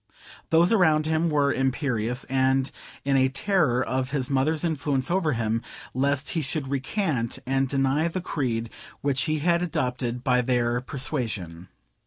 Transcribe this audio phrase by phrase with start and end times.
[0.49, 2.71] Those around him were imperious, and
[3.05, 5.61] in a terror of his mother's influence over him,
[5.93, 11.67] lest he should recant, and deny the creed which he had adopted by their persuasion.